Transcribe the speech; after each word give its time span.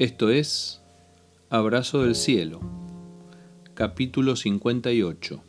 Esto 0.00 0.30
es 0.30 0.80
Abrazo 1.50 2.04
del 2.04 2.14
Cielo, 2.14 2.60
capítulo 3.74 4.34
58, 4.34 5.42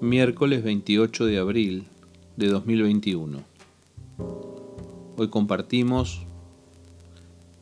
miércoles 0.00 0.62
28 0.62 1.26
de 1.26 1.38
abril 1.38 1.88
de 2.36 2.46
2021. 2.46 3.42
Hoy 5.16 5.28
compartimos 5.28 6.24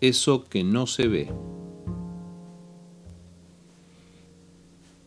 eso 0.02 0.44
que 0.44 0.64
no 0.64 0.86
se 0.86 1.08
ve. 1.08 1.30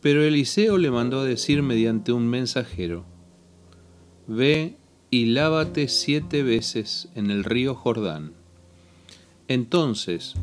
Pero 0.00 0.24
Eliseo 0.24 0.76
le 0.76 0.90
mandó 0.90 1.20
a 1.20 1.24
decir 1.24 1.62
mediante 1.62 2.10
un 2.10 2.26
mensajero, 2.26 3.04
Ve 4.26 4.74
y 5.08 5.26
lávate 5.26 5.86
siete 5.86 6.42
veces 6.42 7.08
en 7.14 7.30
el 7.30 7.44
río 7.44 7.76
Jordán. 7.76 8.39
Entonces 9.50 10.34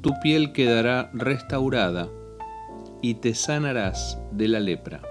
tu 0.00 0.14
piel 0.22 0.52
quedará 0.52 1.10
restaurada 1.12 2.08
y 3.02 3.16
te 3.16 3.34
sanarás 3.34 4.18
de 4.30 4.48
la 4.48 4.58
lepra. 4.58 5.02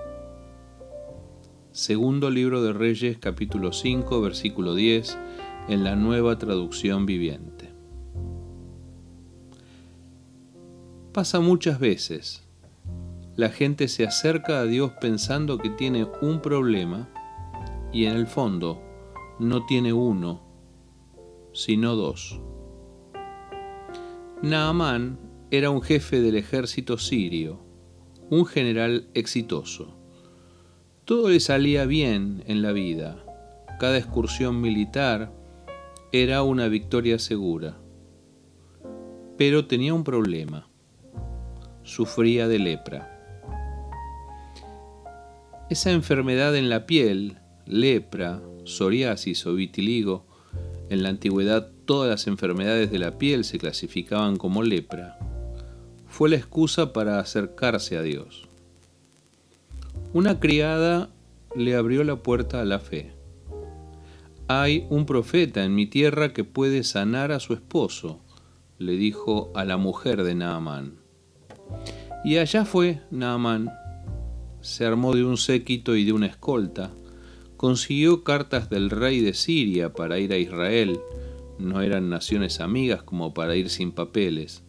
Segundo 1.71 2.31
libro 2.31 2.63
de 2.63 2.73
Reyes 2.73 3.19
capítulo 3.19 3.73
5 3.73 4.21
versículo 4.21 4.73
10 4.73 5.19
en 5.69 5.83
la 5.83 5.95
nueva 5.95 6.39
traducción 6.39 7.05
viviente. 7.05 7.69
Pasa 11.13 11.41
muchas 11.41 11.79
veces. 11.79 12.49
La 13.35 13.49
gente 13.49 13.87
se 13.87 14.03
acerca 14.03 14.61
a 14.61 14.63
Dios 14.63 14.93
pensando 14.99 15.59
que 15.59 15.69
tiene 15.69 16.07
un 16.23 16.41
problema 16.41 17.07
y 17.93 18.05
en 18.05 18.17
el 18.17 18.25
fondo 18.25 18.81
no 19.37 19.67
tiene 19.67 19.93
uno, 19.93 20.41
sino 21.53 21.95
dos. 21.95 22.41
Naamán 24.43 25.19
era 25.51 25.69
un 25.69 25.83
jefe 25.83 26.19
del 26.19 26.35
ejército 26.35 26.97
sirio, 26.97 27.59
un 28.31 28.47
general 28.47 29.07
exitoso. 29.13 29.95
Todo 31.05 31.29
le 31.29 31.39
salía 31.39 31.85
bien 31.85 32.43
en 32.47 32.63
la 32.63 32.71
vida. 32.71 33.23
Cada 33.79 33.99
excursión 33.99 34.59
militar 34.59 35.31
era 36.11 36.41
una 36.41 36.67
victoria 36.69 37.19
segura. 37.19 37.77
Pero 39.37 39.67
tenía 39.67 39.93
un 39.93 40.03
problema. 40.03 40.67
Sufría 41.83 42.47
de 42.47 42.57
lepra. 42.57 43.19
Esa 45.69 45.91
enfermedad 45.91 46.55
en 46.55 46.69
la 46.69 46.87
piel 46.87 47.37
lepra, 47.67 48.41
psoriasis 48.65 49.45
o 49.45 49.53
vitiligo, 49.53 50.25
en 50.89 51.03
la 51.03 51.09
antigüedad 51.09 51.71
todas 51.91 52.09
las 52.09 52.27
enfermedades 52.27 52.89
de 52.89 52.99
la 52.99 53.17
piel 53.17 53.43
se 53.43 53.57
clasificaban 53.57 54.37
como 54.37 54.63
lepra, 54.63 55.19
fue 56.07 56.29
la 56.29 56.37
excusa 56.37 56.93
para 56.93 57.19
acercarse 57.19 57.97
a 57.97 58.01
Dios. 58.01 58.47
Una 60.13 60.39
criada 60.39 61.09
le 61.53 61.75
abrió 61.75 62.05
la 62.05 62.23
puerta 62.23 62.61
a 62.61 62.63
la 62.63 62.79
fe. 62.79 63.11
Hay 64.47 64.87
un 64.89 65.05
profeta 65.05 65.65
en 65.65 65.75
mi 65.75 65.85
tierra 65.85 66.31
que 66.31 66.45
puede 66.45 66.85
sanar 66.85 67.33
a 67.33 67.41
su 67.41 67.51
esposo, 67.51 68.21
le 68.77 68.93
dijo 68.93 69.51
a 69.53 69.65
la 69.65 69.75
mujer 69.75 70.23
de 70.23 70.33
Naamán. 70.33 70.93
Y 72.23 72.37
allá 72.37 72.63
fue 72.63 73.01
Naamán. 73.11 73.69
Se 74.61 74.85
armó 74.85 75.13
de 75.13 75.25
un 75.25 75.35
séquito 75.35 75.97
y 75.97 76.05
de 76.05 76.13
una 76.13 76.27
escolta, 76.27 76.93
consiguió 77.57 78.23
cartas 78.23 78.69
del 78.69 78.89
rey 78.89 79.19
de 79.19 79.33
Siria 79.33 79.91
para 79.91 80.19
ir 80.19 80.31
a 80.31 80.37
Israel, 80.37 80.97
no 81.61 81.81
eran 81.81 82.09
naciones 82.09 82.59
amigas 82.59 83.03
como 83.03 83.33
para 83.33 83.55
ir 83.55 83.69
sin 83.69 83.91
papeles. 83.91 84.63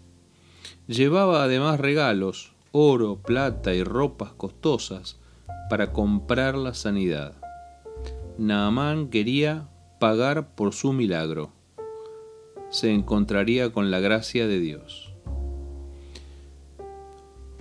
Llevaba 0.87 1.45
además 1.45 1.81
regalos, 1.81 2.53
oro, 2.71 3.17
plata 3.17 3.75
y 3.75 3.83
ropas 3.83 4.33
costosas 4.33 5.19
para 5.71 5.93
comprar 5.93 6.57
la 6.57 6.75
sanidad. 6.75 7.35
Naamán 8.39 9.09
quería 9.09 9.69
pagar 10.01 10.55
por 10.55 10.73
su 10.73 10.93
milagro. 10.93 11.53
Se 12.71 12.93
encontraría 12.93 13.73
con 13.73 13.91
la 13.91 14.01
gracia 14.01 14.47
de 14.47 14.61
Dios. 14.61 15.13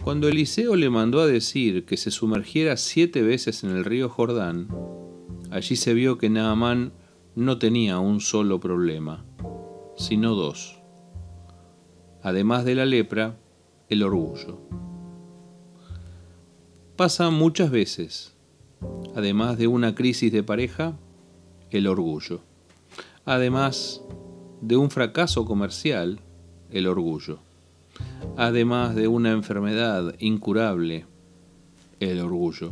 Cuando 0.03 0.27
Eliseo 0.27 0.75
le 0.75 0.89
mandó 0.89 1.19
a 1.19 1.27
decir 1.27 1.85
que 1.85 1.97
se 1.97 2.09
sumergiera 2.09 2.77
siete 2.77 3.21
veces 3.21 3.63
en 3.63 3.71
el 3.71 3.85
río 3.85 4.09
Jordán, 4.09 4.67
Allí 5.51 5.75
se 5.75 5.93
vio 5.93 6.17
que 6.17 6.29
Naamán 6.29 6.93
no 7.35 7.57
tenía 7.57 7.99
un 7.99 8.19
solo 8.19 8.59
problema, 8.59 9.23
sino 9.95 10.35
dos. 10.35 10.81
Además 12.23 12.65
de 12.65 12.75
la 12.75 12.85
lepra, 12.85 13.37
el 13.89 14.03
orgullo. 14.03 14.59
Pasa 16.95 17.29
muchas 17.29 17.71
veces, 17.71 18.35
además 19.15 19.57
de 19.57 19.67
una 19.67 19.95
crisis 19.95 20.31
de 20.31 20.43
pareja, 20.43 20.97
el 21.71 21.87
orgullo. 21.87 22.41
Además 23.25 24.01
de 24.61 24.77
un 24.77 24.91
fracaso 24.91 25.45
comercial, 25.45 26.19
el 26.69 26.87
orgullo. 26.87 27.39
Además 28.37 28.95
de 28.95 29.07
una 29.07 29.31
enfermedad 29.31 30.15
incurable, 30.19 31.05
el 31.99 32.19
orgullo. 32.19 32.71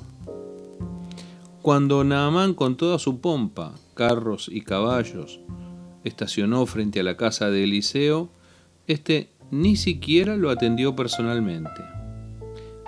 Cuando 1.70 2.04
Naamán 2.04 2.56
con 2.56 2.78
toda 2.78 2.98
su 2.98 3.22
pompa, 3.22 3.76
carros 3.94 4.50
y 4.52 4.62
caballos, 4.62 5.40
estacionó 6.04 6.66
frente 6.66 7.00
a 7.00 7.04
la 7.04 7.16
casa 7.16 7.52
de 7.52 7.64
Eliseo, 7.64 8.32
éste 8.88 9.30
ni 9.52 9.76
siquiera 9.76 10.36
lo 10.36 10.50
atendió 10.50 10.96
personalmente. 10.96 11.84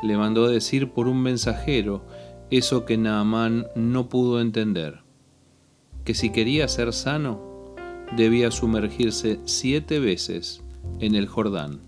Le 0.01 0.17
mandó 0.17 0.47
decir 0.47 0.93
por 0.93 1.07
un 1.07 1.21
mensajero 1.21 2.03
eso 2.49 2.83
que 2.83 2.97
Naamán 2.97 3.67
no 3.75 4.09
pudo 4.09 4.41
entender, 4.41 5.01
que 6.03 6.15
si 6.15 6.31
quería 6.31 6.67
ser 6.67 6.91
sano, 6.91 7.75
debía 8.17 8.49
sumergirse 8.49 9.39
siete 9.45 9.99
veces 9.99 10.63
en 10.99 11.13
el 11.13 11.27
Jordán. 11.27 11.81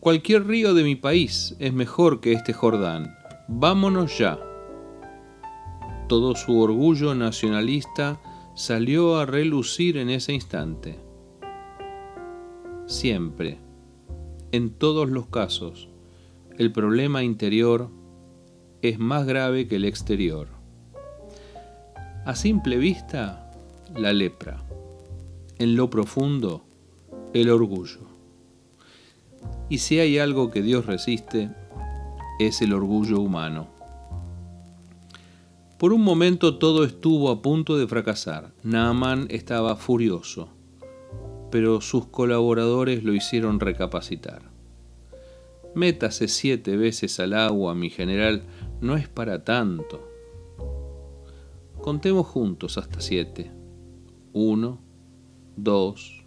Cualquier 0.00 0.46
río 0.46 0.72
de 0.72 0.82
mi 0.82 0.96
país 0.96 1.56
es 1.58 1.74
mejor 1.74 2.20
que 2.20 2.32
este 2.32 2.54
Jordán, 2.54 3.19
Vámonos 3.52 4.16
ya. 4.16 4.38
Todo 6.08 6.36
su 6.36 6.60
orgullo 6.60 7.16
nacionalista 7.16 8.20
salió 8.54 9.18
a 9.18 9.26
relucir 9.26 9.96
en 9.96 10.08
ese 10.08 10.32
instante. 10.32 11.00
Siempre, 12.86 13.58
en 14.52 14.70
todos 14.70 15.10
los 15.10 15.26
casos, 15.26 15.88
el 16.58 16.70
problema 16.70 17.24
interior 17.24 17.90
es 18.82 19.00
más 19.00 19.26
grave 19.26 19.66
que 19.66 19.76
el 19.76 19.84
exterior. 19.84 20.46
A 22.24 22.36
simple 22.36 22.76
vista, 22.76 23.50
la 23.96 24.12
lepra. 24.12 24.62
En 25.58 25.74
lo 25.74 25.90
profundo, 25.90 26.62
el 27.34 27.50
orgullo. 27.50 28.06
Y 29.68 29.78
si 29.78 29.98
hay 29.98 30.18
algo 30.18 30.52
que 30.52 30.62
Dios 30.62 30.86
resiste, 30.86 31.50
es 32.40 32.62
el 32.62 32.72
orgullo 32.72 33.20
humano. 33.20 33.68
Por 35.78 35.92
un 35.92 36.00
momento 36.00 36.56
todo 36.56 36.84
estuvo 36.84 37.30
a 37.30 37.42
punto 37.42 37.76
de 37.76 37.86
fracasar. 37.86 38.52
Naaman 38.62 39.26
estaba 39.28 39.76
furioso, 39.76 40.48
pero 41.50 41.82
sus 41.82 42.06
colaboradores 42.06 43.04
lo 43.04 43.12
hicieron 43.12 43.60
recapacitar. 43.60 44.42
Métase 45.74 46.28
siete 46.28 46.78
veces 46.78 47.20
al 47.20 47.34
agua, 47.34 47.74
mi 47.74 47.90
general, 47.90 48.42
no 48.80 48.96
es 48.96 49.06
para 49.06 49.44
tanto. 49.44 50.08
Contemos 51.82 52.26
juntos 52.26 52.78
hasta 52.78 53.02
siete. 53.02 53.50
Uno, 54.32 54.80
dos, 55.56 56.24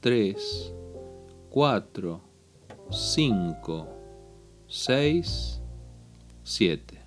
tres, 0.00 0.74
cuatro, 1.48 2.20
cinco, 2.90 4.01
6, 4.74 5.60
7. 6.44 6.98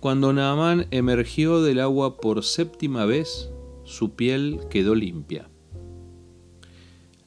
Cuando 0.00 0.32
Naamán 0.32 0.86
emergió 0.90 1.60
del 1.60 1.80
agua 1.80 2.16
por 2.16 2.42
séptima 2.44 3.04
vez, 3.04 3.50
su 3.84 4.12
piel 4.12 4.60
quedó 4.70 4.94
limpia. 4.94 5.50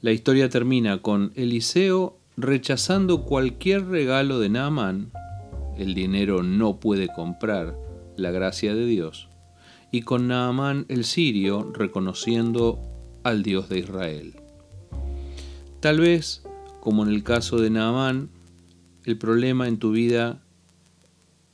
La 0.02 0.14
historia 0.14 0.50
termina 0.50 1.00
con 1.04 1.32
Eliseo 1.36 2.18
rechazando 2.38 3.22
cualquier 3.22 3.86
regalo 3.86 4.40
de 4.40 4.50
Naamán, 4.50 5.12
el 5.78 5.94
dinero 5.94 6.42
no 6.42 6.80
puede 6.80 7.08
comprar 7.08 7.78
la 8.18 8.32
gracia 8.32 8.74
de 8.74 8.88
Dios, 8.88 9.30
y 9.92 10.02
con 10.02 10.28
Naamán 10.28 10.88
el 10.90 11.04
sirio 11.04 11.72
reconociendo 11.72 12.80
al 13.22 13.44
Dios 13.44 13.70
de 13.70 13.78
Israel. 13.78 14.34
Tal 15.82 16.00
vez, 16.00 16.42
como 16.82 17.04
en 17.04 17.10
el 17.10 17.24
caso 17.24 17.58
de 17.58 17.70
Naamán, 17.70 18.32
el 19.06 19.18
problema 19.18 19.68
en 19.68 19.80
tu 19.80 19.92
vida 19.92 20.44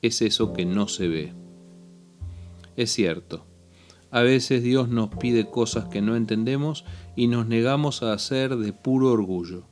es 0.01 0.21
eso 0.21 0.53
que 0.53 0.65
no 0.65 0.87
se 0.87 1.07
ve. 1.07 1.33
Es 2.75 2.91
cierto, 2.91 3.45
A 4.11 4.21
veces 4.21 4.63
Dios 4.63 4.87
nos 4.87 5.09
pide 5.09 5.49
cosas 5.49 5.85
que 5.89 6.01
no 6.01 6.15
entendemos 6.15 6.85
y 7.17 7.27
nos 7.27 7.47
negamos 7.47 8.01
a 8.01 8.13
hacer 8.13 8.55
de 8.55 8.71
puro 8.71 9.11
orgullo. 9.11 9.65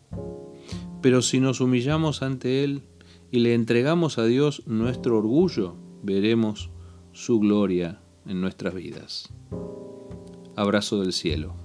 Pero 1.01 1.21
si 1.21 1.39
nos 1.39 1.61
humillamos 1.61 2.21
ante 2.21 2.65
Él 2.65 2.81
y 3.31 3.39
le 3.39 3.53
entregamos 3.53 4.17
a 4.17 4.25
Dios 4.25 4.63
nuestro 4.65 5.17
orgullo, 5.17 5.77
veremos 6.01 6.71
su 7.13 7.39
gloria 7.39 8.01
en 8.25 8.41
nuestras 8.41 8.73
vidas. 8.73 9.29
Abrazo 10.57 10.99
del 10.99 11.13
cielo. 11.13 11.62